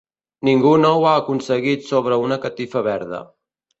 Ningú 0.47 0.69
no 0.85 0.93
ho 0.95 1.03
ha 1.09 1.11
aconseguit 1.21 1.85
sobre 1.91 2.19
una 2.25 2.39
catifa 2.47 2.87
verda. 2.89 3.21